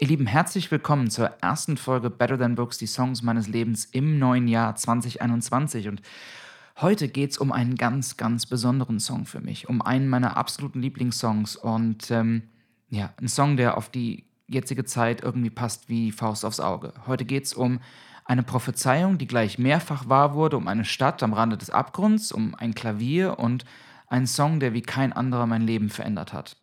[0.00, 4.20] Ihr Lieben, herzlich willkommen zur ersten Folge Better Than Books, die Songs meines Lebens im
[4.20, 5.88] neuen Jahr 2021.
[5.88, 6.02] Und
[6.80, 10.80] heute geht es um einen ganz, ganz besonderen Song für mich, um einen meiner absoluten
[10.80, 12.44] Lieblingssongs und ähm,
[12.90, 16.92] ja, ein Song, der auf die jetzige Zeit irgendwie passt wie Faust aufs Auge.
[17.08, 17.80] Heute geht es um
[18.24, 22.54] eine Prophezeiung, die gleich mehrfach wahr wurde, um eine Stadt am Rande des Abgrunds, um
[22.54, 23.64] ein Klavier und
[24.06, 26.56] einen Song, der wie kein anderer mein Leben verändert hat.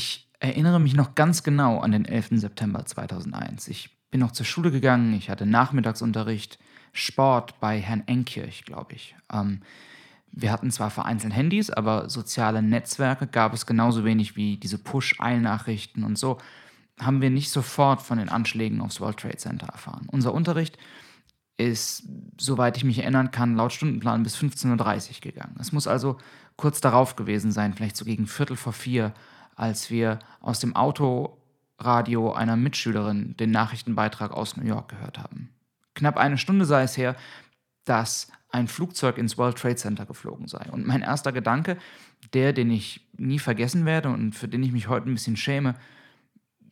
[0.00, 2.40] Ich erinnere mich noch ganz genau an den 11.
[2.40, 3.68] September 2001.
[3.68, 6.58] Ich bin noch zur Schule gegangen, ich hatte Nachmittagsunterricht,
[6.94, 9.14] Sport bei Herrn Enkirch, glaube ich.
[9.30, 9.60] Ähm,
[10.32, 16.02] wir hatten zwar vereinzelt Handys, aber soziale Netzwerke gab es genauso wenig wie diese Push-Eilnachrichten
[16.02, 16.38] und so
[16.98, 20.06] haben wir nicht sofort von den Anschlägen aufs World Trade Center erfahren.
[20.10, 20.78] Unser Unterricht
[21.58, 22.04] ist,
[22.38, 25.56] soweit ich mich erinnern kann, laut Stundenplan bis 15.30 Uhr gegangen.
[25.60, 26.16] Es muss also
[26.56, 29.12] kurz darauf gewesen sein, vielleicht so gegen Viertel vor vier,
[29.60, 35.50] als wir aus dem Autoradio einer Mitschülerin den Nachrichtenbeitrag aus New York gehört haben.
[35.94, 37.14] Knapp eine Stunde sei es her,
[37.84, 40.64] dass ein Flugzeug ins World Trade Center geflogen sei.
[40.70, 41.76] Und mein erster Gedanke,
[42.32, 45.74] der, den ich nie vergessen werde und für den ich mich heute ein bisschen schäme,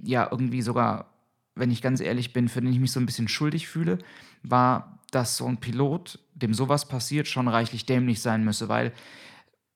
[0.03, 1.13] ja irgendwie sogar,
[1.55, 3.99] wenn ich ganz ehrlich bin, für den ich mich so ein bisschen schuldig fühle,
[4.43, 8.95] war, dass so ein Pilot, dem sowas passiert, schon reichlich dämlich sein müsse, weil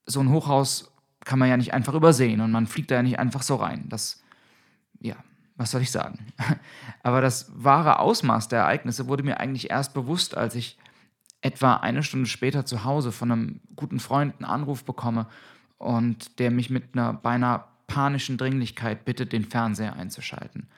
[0.07, 0.92] so ein Hochhaus
[1.25, 3.89] kann man ja nicht einfach übersehen und man fliegt da ja nicht einfach so rein.
[3.89, 4.23] Das,
[5.01, 5.17] ja,
[5.57, 6.19] was soll ich sagen?
[7.03, 10.79] Aber das wahre Ausmaß der Ereignisse wurde mir eigentlich erst bewusst, als ich
[11.41, 15.27] etwa eine Stunde später zu Hause von einem guten Freund einen Anruf bekomme
[15.79, 20.69] und der mich mit einer beinahe panischen Dringlichkeit bittet, den Fernseher einzuschalten.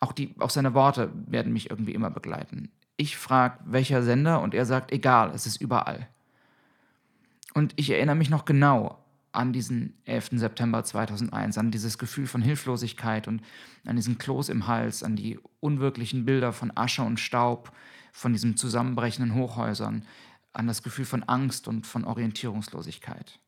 [0.00, 2.70] Auch, die, auch seine Worte werden mich irgendwie immer begleiten.
[2.96, 6.08] Ich frage, welcher Sender, und er sagt, egal, es ist überall.
[7.54, 8.98] Und ich erinnere mich noch genau
[9.36, 10.30] an diesen 11.
[10.32, 13.42] September 2001, an dieses Gefühl von Hilflosigkeit und
[13.84, 17.72] an diesen Kloß im Hals, an die unwirklichen Bilder von Asche und Staub,
[18.12, 20.06] von diesen zusammenbrechenden Hochhäusern,
[20.52, 23.38] an das Gefühl von Angst und von Orientierungslosigkeit.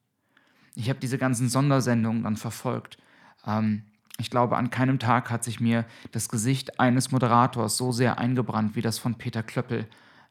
[0.74, 2.98] Ich habe diese ganzen Sondersendungen dann verfolgt.
[3.46, 3.84] Ähm,
[4.18, 8.76] ich glaube, an keinem Tag hat sich mir das Gesicht eines Moderators so sehr eingebrannt
[8.76, 9.86] wie das von Peter Klöppel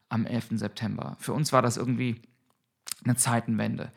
[0.08, 0.50] am 11.
[0.52, 1.16] September.
[1.18, 2.22] Für uns war das irgendwie
[3.04, 3.90] eine Zeitenwende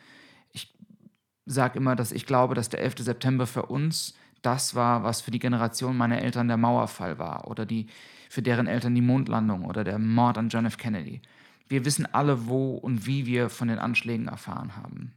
[1.53, 3.00] sage immer, dass ich glaube, dass der 11.
[3.00, 7.66] September für uns das war, was für die Generation meiner Eltern der Mauerfall war oder
[7.66, 7.88] die,
[8.29, 10.78] für deren Eltern die Mondlandung oder der Mord an John F.
[10.78, 11.22] Kennedy.
[11.67, 15.13] Wir wissen alle, wo und wie wir von den Anschlägen erfahren haben.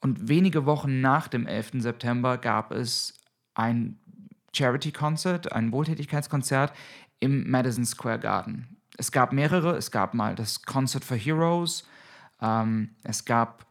[0.00, 1.74] Und wenige Wochen nach dem 11.
[1.74, 3.14] September gab es
[3.54, 3.98] ein
[4.52, 6.72] Charity-Concert, ein Wohltätigkeitskonzert
[7.20, 8.76] im Madison Square Garden.
[8.98, 9.76] Es gab mehrere.
[9.76, 11.86] Es gab mal das Concert for Heroes.
[12.40, 13.66] Ähm, es gab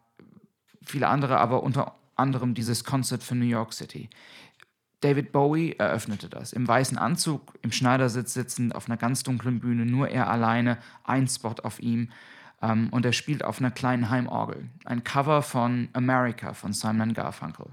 [0.84, 4.10] viele andere, aber unter anderem dieses Concert für New York City.
[5.02, 6.54] David Bowie eröffnete das.
[6.54, 11.28] Im weißen Anzug, im Schneidersitz sitzend, auf einer ganz dunklen Bühne, nur er alleine, ein
[11.28, 12.10] Spot auf ihm.
[12.62, 14.70] Ähm, und er spielt auf einer kleinen Heimorgel.
[14.86, 17.66] Ein Cover von America von Simon Garfunkel.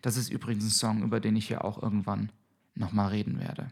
[0.00, 2.32] Das ist übrigens ein Song, über den ich hier auch irgendwann
[2.74, 3.68] nochmal reden werde.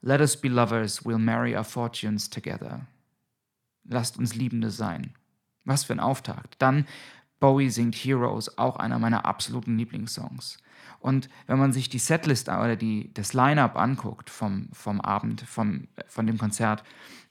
[0.00, 2.86] Let us be lovers, we'll marry our fortunes together.
[3.84, 5.14] Lasst uns Liebende sein.
[5.64, 6.56] Was für ein Auftakt.
[6.58, 6.86] Dann
[7.40, 10.58] Bowie singt Heroes, auch einer meiner absoluten Lieblingssongs.
[11.00, 15.88] Und wenn man sich die Setlist oder die, das Line-up anguckt vom, vom Abend, vom,
[16.08, 16.82] von dem Konzert,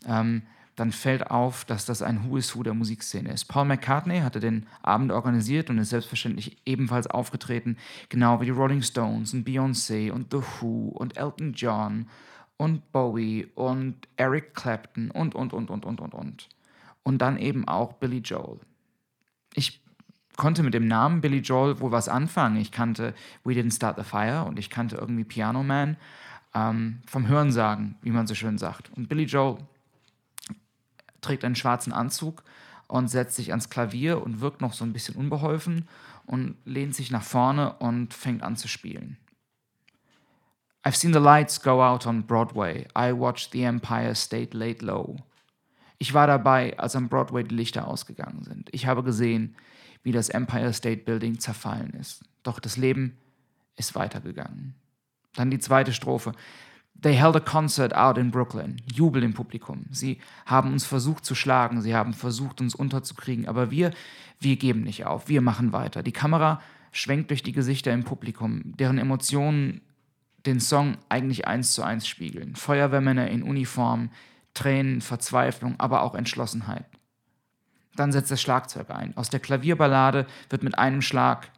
[0.08, 0.44] ähm,
[0.76, 3.46] dann fällt auf, dass das ein Who is Who der Musikszene ist.
[3.46, 7.78] Paul McCartney hatte den Abend organisiert und ist selbstverständlich ebenfalls aufgetreten,
[8.10, 12.08] genau wie die Rolling Stones und Beyoncé und The Who und Elton John
[12.58, 16.50] und Bowie und Eric Clapton und, und, und, und, und, und, und.
[17.04, 18.60] Und dann eben auch Billy Joel.
[19.54, 19.82] Ich
[20.38, 22.58] konnte mit dem Namen Billy Joel wohl was anfangen.
[22.58, 25.98] Ich kannte We Didn't Start the Fire und ich kannte irgendwie Piano Man
[26.54, 28.92] ähm, vom Hörensagen, wie man so schön sagt.
[28.96, 29.58] Und Billy Joel
[31.22, 32.44] trägt einen schwarzen Anzug
[32.88, 35.88] und setzt sich ans Klavier und wirkt noch so ein bisschen unbeholfen
[36.26, 39.18] und lehnt sich nach vorne und fängt an zu spielen.
[40.84, 42.88] I've seen the lights go out on Broadway.
[42.96, 45.18] I watched the Empire State laid low.
[45.98, 48.70] Ich war dabei, als am Broadway die Lichter ausgegangen sind.
[48.72, 49.56] Ich habe gesehen,
[50.06, 52.24] wie das Empire State Building zerfallen ist.
[52.44, 53.18] Doch das Leben
[53.76, 54.76] ist weitergegangen.
[55.34, 56.32] Dann die zweite Strophe.
[57.02, 58.78] They held a concert out in Brooklyn.
[58.86, 59.88] Jubel im Publikum.
[59.90, 63.92] Sie haben uns versucht zu schlagen, sie haben versucht, uns unterzukriegen, aber wir,
[64.40, 66.04] wir geben nicht auf, wir machen weiter.
[66.04, 66.62] Die Kamera
[66.92, 69.82] schwenkt durch die Gesichter im Publikum, deren Emotionen
[70.46, 72.56] den Song eigentlich eins zu eins spiegeln.
[72.56, 74.12] Feuerwehrmänner in Uniform,
[74.54, 76.86] Tränen, Verzweiflung, aber auch Entschlossenheit.
[77.96, 79.16] Dann setzt das Schlagzeug ein.
[79.16, 81.50] Aus der Klavierballade wird mit einem Schlag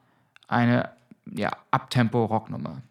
[0.47, 0.89] eine
[1.25, 2.81] ja, Abtempo-Rocknummer.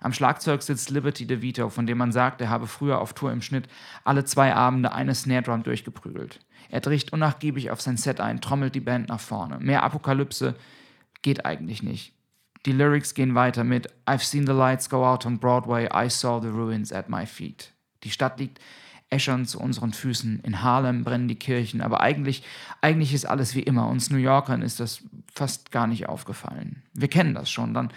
[0.00, 3.42] Am Schlagzeug sitzt Liberty DeVito, von dem man sagt, er habe früher auf Tour im
[3.42, 3.68] Schnitt
[4.02, 6.40] alle zwei Abende eine Snare Drum durchgeprügelt.
[6.70, 9.58] Er bricht unnachgiebig auf sein Set ein, trommelt die Band nach vorne.
[9.58, 10.54] Mehr Apokalypse
[11.20, 12.14] geht eigentlich nicht.
[12.66, 16.40] Die Lyrics gehen weiter mit I've seen the lights go out on Broadway, I saw
[16.40, 17.72] the ruins at my feet.
[18.02, 18.58] Die Stadt liegt
[19.10, 20.40] äschern zu unseren Füßen.
[20.40, 22.42] In Harlem brennen die Kirchen, aber eigentlich,
[22.80, 23.88] eigentlich ist alles wie immer.
[23.88, 25.02] Uns New Yorkern ist das
[25.32, 26.82] fast gar nicht aufgefallen.
[26.94, 27.74] Wir kennen das schon.
[27.74, 27.92] Dann,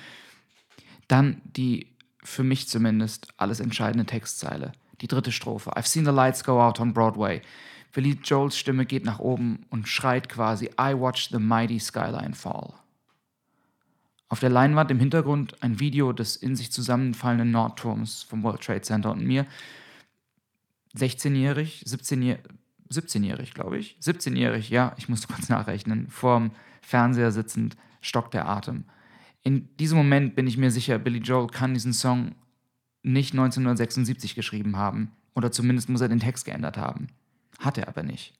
[1.07, 1.88] dann die
[2.24, 4.71] für mich zumindest alles entscheidende Textzeile.
[5.01, 5.71] Die dritte Strophe.
[5.77, 7.42] I've seen the lights go out on Broadway.
[7.92, 12.74] Billy Joels Stimme geht nach oben und schreit quasi I watched the mighty skyline fall.
[14.30, 18.81] Auf der Leinwand im Hintergrund ein Video des in sich zusammenfallenden Nordturms vom World Trade
[18.81, 19.45] Center und mir
[20.95, 22.42] 16-jährig, 17-jährig,
[22.92, 23.98] 17-jährig, glaube ich.
[24.01, 26.51] 17-jährig, ja, ich musste kurz nachrechnen, vorm
[26.81, 28.86] Fernseher sitzend, stockt der Atem.
[29.42, 32.36] In diesem Moment bin ich mir sicher, Billy Joel kann diesen Song
[33.01, 35.12] nicht 1976 geschrieben haben.
[35.36, 37.07] Oder zumindest muss er den Text geändert haben.
[37.60, 38.34] Hat er aber nicht.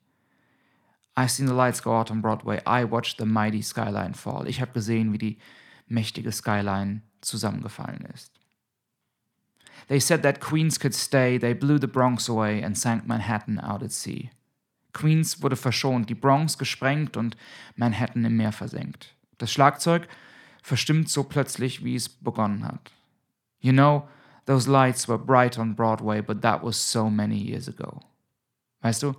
[1.16, 2.60] I've seen the lights go out on Broadway.
[2.66, 4.48] I watched the mighty skyline fall.
[4.48, 5.38] Ich habe gesehen, wie die
[5.88, 8.32] mächtige Skyline zusammengefallen ist.
[9.88, 11.38] They said that Queens could stay.
[11.38, 14.32] They blew the Bronx away and sank Manhattan out at sea.
[14.94, 17.36] Queens wurde verschont, die Bronx gesprengt und
[17.76, 19.16] Manhattan im Meer versenkt.
[19.40, 20.08] Das Schlagzeug
[20.62, 22.92] verstimmt so plötzlich, wie es begonnen hat.
[23.60, 24.08] You know,
[24.46, 28.02] those lights were bright on Broadway, but that was so many years ago.
[28.82, 29.16] Weißt du,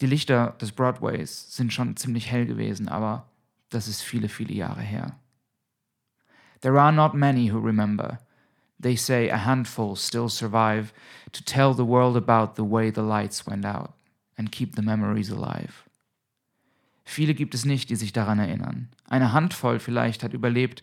[0.00, 3.26] die Lichter des Broadways sind schon ziemlich hell gewesen, aber
[3.70, 5.18] das ist viele, viele Jahre her.
[6.60, 8.18] There are not many who remember.
[8.80, 10.92] They say a handful still survive
[11.32, 13.92] to tell the world about the way the lights went out
[14.36, 15.84] and keep the memories alive.
[17.04, 18.88] Viele gibt es nicht, die sich daran erinnern.
[19.04, 20.82] Eine Handvoll vielleicht hat überlebt,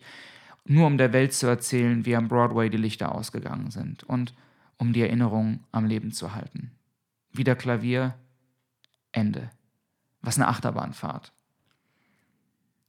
[0.64, 4.32] nur um der Welt zu erzählen, wie am Broadway die Lichter ausgegangen sind und
[4.78, 6.72] um die Erinnerung am Leben zu halten.
[7.30, 8.14] Wieder Klavier,
[9.12, 9.50] Ende.
[10.22, 11.32] Was eine Achterbahnfahrt.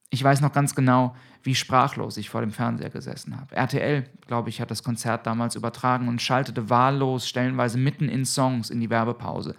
[0.10, 3.56] Ich weiß noch ganz genau, wie sprachlos ich vor dem Fernseher gesessen habe.
[3.56, 8.70] RTL, glaube ich, hat das Konzert damals übertragen und schaltete wahllos, stellenweise mitten in Songs
[8.70, 9.56] in die Werbepause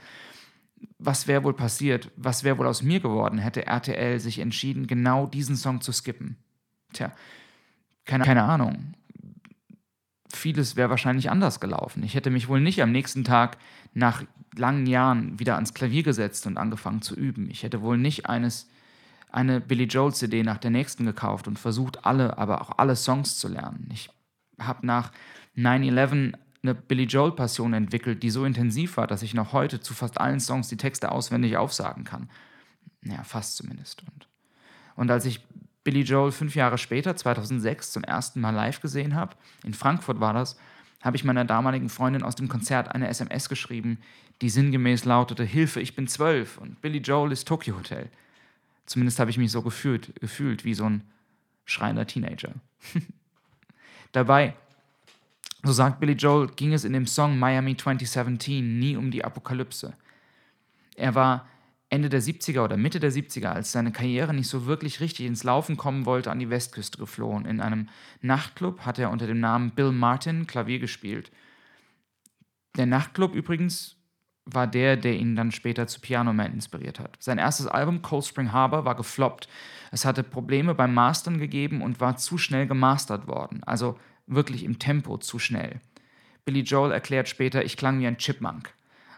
[0.98, 2.10] was wäre wohl passiert?
[2.16, 6.36] Was wäre wohl aus mir geworden, hätte RTL sich entschieden, genau diesen Song zu skippen?
[6.92, 7.12] Tja,
[8.04, 8.94] keine, keine Ahnung.
[10.32, 12.02] Vieles wäre wahrscheinlich anders gelaufen.
[12.02, 13.58] Ich hätte mich wohl nicht am nächsten Tag
[13.94, 14.22] nach
[14.54, 17.50] langen Jahren wieder ans Klavier gesetzt und angefangen zu üben.
[17.50, 18.68] Ich hätte wohl nicht eines,
[19.30, 23.38] eine Billy Joel CD nach der nächsten gekauft und versucht, alle, aber auch alle Songs
[23.38, 23.88] zu lernen.
[23.92, 24.10] Ich
[24.58, 25.12] habe nach
[25.56, 30.20] 9-11 eine Billy Joel-Passion entwickelt, die so intensiv war, dass ich noch heute zu fast
[30.20, 32.28] allen Songs die Texte auswendig aufsagen kann.
[33.04, 34.02] Ja, fast zumindest.
[34.02, 34.28] Und,
[34.96, 35.44] und als ich
[35.84, 40.34] Billy Joel fünf Jahre später, 2006, zum ersten Mal live gesehen habe, in Frankfurt war
[40.34, 40.58] das,
[41.02, 43.98] habe ich meiner damaligen Freundin aus dem Konzert eine SMS geschrieben,
[44.40, 48.10] die sinngemäß lautete: Hilfe, ich bin zwölf und Billy Joel ist Tokyo Hotel.
[48.86, 51.02] Zumindest habe ich mich so gefühlt, gefühlt wie so ein
[51.64, 52.54] schreiender Teenager.
[54.12, 54.54] Dabei
[55.66, 59.94] so sagt Billy Joel, ging es in dem Song Miami 2017 nie um die Apokalypse.
[60.94, 61.48] Er war
[61.88, 65.44] Ende der 70er oder Mitte der 70er, als seine Karriere nicht so wirklich richtig ins
[65.44, 67.46] Laufen kommen wollte, an die Westküste geflohen.
[67.46, 67.88] In einem
[68.22, 71.32] Nachtclub hat er unter dem Namen Bill Martin Klavier gespielt.
[72.76, 73.96] Der Nachtclub übrigens
[74.46, 77.16] war der, der ihn dann später zu Piano Man inspiriert hat.
[77.18, 79.48] Sein erstes Album Cold Spring Harbor war gefloppt.
[79.90, 83.62] Es hatte Probleme beim Mastern gegeben und war zu schnell gemastert worden.
[83.64, 85.80] Also wirklich im Tempo zu schnell.
[86.44, 88.72] Billy Joel erklärt später, ich klang wie ein Chipmunk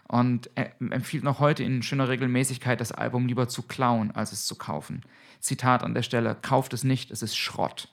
[0.07, 4.55] und empfiehlt noch heute in schöner Regelmäßigkeit, das Album lieber zu klauen, als es zu
[4.55, 5.03] kaufen.
[5.39, 7.89] Zitat an der Stelle, kauft es nicht, es ist Schrott.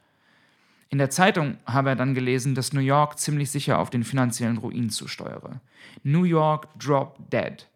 [0.88, 4.58] In der Zeitung habe er dann gelesen, dass New York ziemlich sicher auf den finanziellen
[4.58, 5.60] Ruin zusteuere.
[6.04, 7.66] New York Drop Dead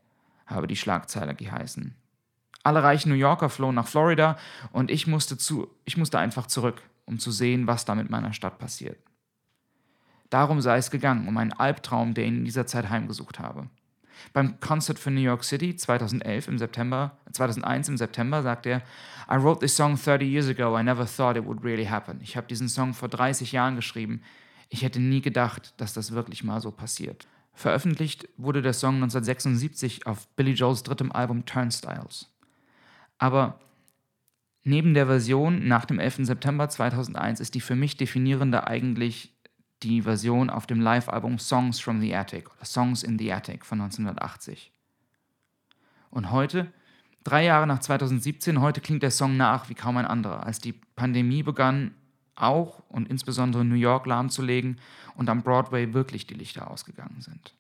[0.47, 1.95] habe die Schlagzeile geheißen.
[2.63, 4.37] Alle reichen New Yorker flohen nach Florida
[4.73, 8.33] und ich musste, zu, ich musste einfach zurück, um zu sehen, was da mit meiner
[8.33, 8.99] Stadt passiert.
[10.29, 13.69] Darum sei es gegangen, um einen Albtraum, der ihn in dieser Zeit heimgesucht habe.
[14.33, 18.83] Beim Concert für New York City 2011 im September, 2001 im September sagt er,
[19.31, 22.21] I wrote this song 30 years ago, I never thought it would really happen.
[22.23, 24.23] Ich habe diesen Song vor 30 Jahren geschrieben.
[24.69, 27.27] Ich hätte nie gedacht, dass das wirklich mal so passiert.
[27.53, 32.33] Veröffentlicht wurde der Song 1976 auf Billy Joels drittem Album Turnstiles.
[33.19, 33.61] Aber
[34.63, 36.21] neben der Version nach dem 11.
[36.23, 39.35] September 2001 ist die für mich definierende eigentlich
[39.83, 43.81] die Version auf dem Live-Album Songs from the Attic oder Songs in the Attic von
[43.81, 44.73] 1980.
[46.11, 46.73] Und heute,
[47.25, 50.45] drei Jahre nach 2017, heute klingt der Song nach wie kaum ein anderer.
[50.45, 51.95] Als die Pandemie begann,
[52.35, 54.79] auch und insbesondere New York lahmzulegen
[55.15, 57.55] und am Broadway wirklich die Lichter ausgegangen sind.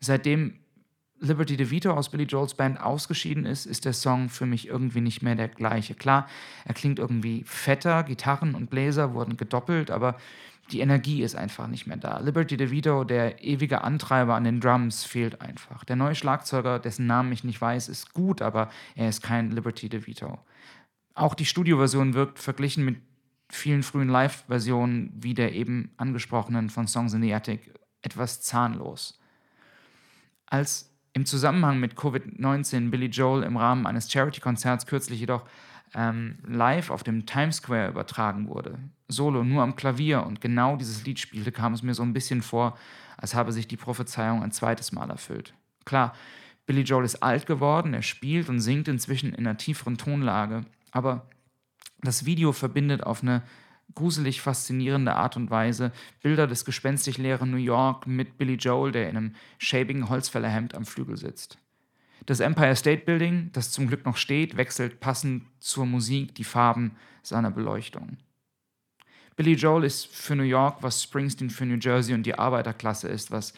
[0.00, 0.58] Seitdem
[1.18, 5.22] Liberty DeVito aus Billy Joels Band ausgeschieden ist, ist der Song für mich irgendwie nicht
[5.22, 5.94] mehr der gleiche.
[5.94, 6.28] Klar,
[6.66, 10.18] er klingt irgendwie fetter, Gitarren und Bläser wurden gedoppelt, aber
[10.70, 12.18] die Energie ist einfach nicht mehr da.
[12.18, 15.84] Liberty DeVito, der ewige Antreiber an den Drums, fehlt einfach.
[15.84, 19.88] Der neue Schlagzeuger, dessen Namen ich nicht weiß, ist gut, aber er ist kein Liberty
[19.88, 20.38] DeVito.
[21.14, 22.96] Auch die Studioversion wirkt verglichen mit
[23.48, 29.20] vielen frühen Live-Versionen wie der eben angesprochenen von Songs in the Attic etwas zahnlos.
[30.46, 35.44] Als im Zusammenhang mit Covid-19 Billy Joel im Rahmen eines Charity-Konzerts kürzlich jedoch
[35.94, 38.78] ähm, live auf dem Times Square übertragen wurde,
[39.08, 42.42] solo nur am Klavier und genau dieses Lied spielte, kam es mir so ein bisschen
[42.42, 42.76] vor,
[43.16, 45.54] als habe sich die Prophezeiung ein zweites Mal erfüllt.
[45.84, 46.14] Klar,
[46.66, 51.28] Billy Joel ist alt geworden, er spielt und singt inzwischen in einer tieferen Tonlage, aber
[52.02, 53.42] das Video verbindet auf eine
[53.94, 59.08] gruselig faszinierende Art und Weise Bilder des gespenstisch leeren New York mit Billy Joel, der
[59.08, 61.58] in einem schäbigen Holzfällerhemd am Flügel sitzt.
[62.26, 66.96] Das Empire State Building, das zum Glück noch steht, wechselt passend zur Musik die Farben
[67.22, 68.18] seiner Beleuchtung.
[69.36, 73.30] Billy Joel ist für New York, was Springsteen für New Jersey und die Arbeiterklasse ist,
[73.30, 73.52] was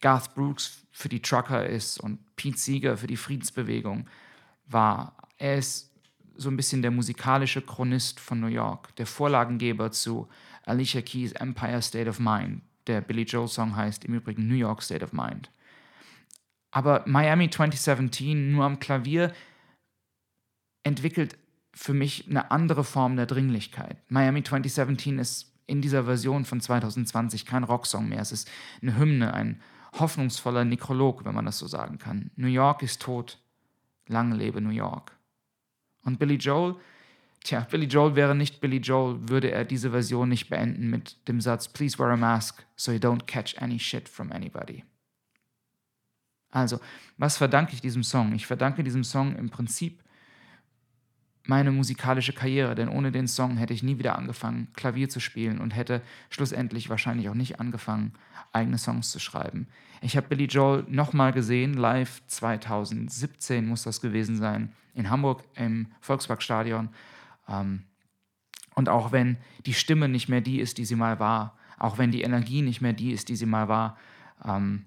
[0.00, 4.06] Garth Brooks für die Trucker ist und Pete Seeger für die Friedensbewegung
[4.66, 5.16] war.
[5.36, 5.92] Er ist
[6.34, 10.28] so ein bisschen der musikalische Chronist von New York, der Vorlagengeber zu
[10.64, 12.62] Alicia Keys Empire State of Mind.
[12.86, 15.50] Der Billy Joel Song heißt im Übrigen New York State of Mind.
[16.70, 19.32] Aber Miami 2017 nur am Klavier
[20.82, 21.38] entwickelt
[21.72, 23.98] für mich eine andere Form der Dringlichkeit.
[24.10, 28.20] Miami 2017 ist in dieser Version von 2020 kein Rocksong mehr.
[28.20, 28.50] Es ist
[28.82, 29.60] eine Hymne, ein
[29.98, 32.30] hoffnungsvoller Nekrolog, wenn man das so sagen kann.
[32.36, 33.38] New York ist tot.
[34.06, 35.16] Lang lebe New York.
[36.04, 36.76] Und Billy Joel,
[37.44, 41.40] tja, Billy Joel wäre nicht Billy Joel, würde er diese Version nicht beenden mit dem
[41.40, 44.84] Satz Please wear a mask so you don't catch any shit from anybody.
[46.50, 46.80] Also,
[47.16, 48.32] was verdanke ich diesem Song?
[48.34, 50.02] Ich verdanke diesem Song im Prinzip
[51.48, 55.58] meine musikalische Karriere, denn ohne den Song hätte ich nie wieder angefangen, Klavier zu spielen
[55.58, 58.12] und hätte schlussendlich wahrscheinlich auch nicht angefangen,
[58.52, 59.66] eigene Songs zu schreiben.
[60.02, 65.88] Ich habe Billy Joel nochmal gesehen, live 2017 muss das gewesen sein, in Hamburg im
[66.00, 66.90] Volksparkstadion.
[67.48, 67.84] Ähm,
[68.74, 72.10] und auch wenn die Stimme nicht mehr die ist, die sie mal war, auch wenn
[72.10, 73.96] die Energie nicht mehr die ist, die sie mal war,
[74.44, 74.84] ähm,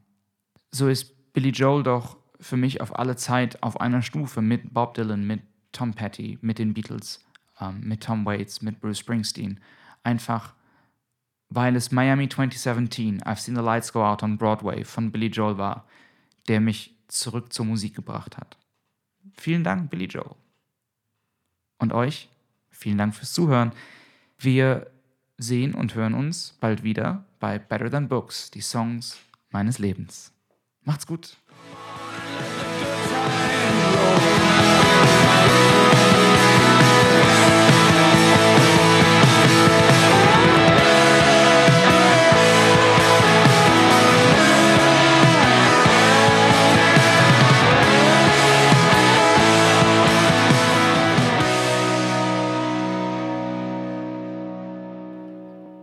[0.70, 4.95] so ist Billy Joel doch für mich auf alle Zeit auf einer Stufe mit Bob
[4.95, 7.23] Dylan, mit Tom Petty, mit den Beatles,
[7.59, 9.59] ähm, mit Tom Waits, mit Bruce Springsteen.
[10.03, 10.53] Einfach,
[11.50, 15.57] weil es Miami 2017, I've Seen the Lights Go Out on Broadway von Billy Joel
[15.57, 15.85] war,
[16.47, 18.57] der mich zurück zur Musik gebracht hat.
[19.33, 20.35] Vielen Dank, Billy Joel.
[21.77, 22.29] Und euch,
[22.69, 23.71] vielen Dank fürs Zuhören.
[24.38, 24.88] Wir
[25.38, 29.19] sehen und hören uns bald wieder bei Better Than Books, die Songs
[29.51, 30.30] meines Lebens.
[30.83, 31.38] Macht's gut.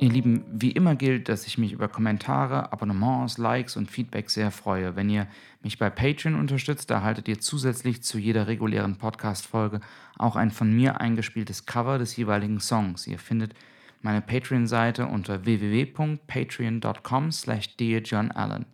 [0.09, 4.51] Ihr Lieben, wie immer gilt, dass ich mich über Kommentare, Abonnements, Likes und Feedback sehr
[4.51, 4.97] freue.
[4.97, 5.27] Wenn ihr
[5.63, 9.83] mich bei Patreon unterstützt, erhaltet ihr zusätzlich zu jeder regulären Podcast-Folge
[10.17, 13.07] auch ein von mir eingespieltes Cover des jeweiligen Songs.
[13.07, 13.53] Ihr findet
[14.01, 17.77] meine Patreon-Seite unter www.patreon.com slash
[18.35, 18.65] Allen.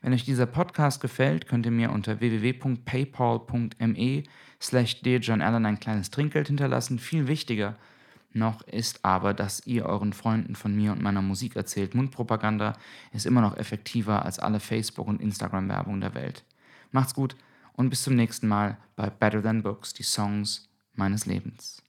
[0.00, 4.22] Wenn euch dieser Podcast gefällt, könnt ihr mir unter www.paypal.me
[4.58, 6.98] slash Allen ein kleines Trinkgeld hinterlassen.
[6.98, 7.76] Viel wichtiger–
[8.34, 11.94] noch ist aber, dass ihr euren Freunden von mir und meiner Musik erzählt.
[11.94, 12.74] Mundpropaganda
[13.12, 16.44] ist immer noch effektiver als alle Facebook- und Instagram-Werbung der Welt.
[16.90, 17.36] Macht's gut
[17.74, 21.81] und bis zum nächsten Mal bei Better Than Books, die Songs meines Lebens.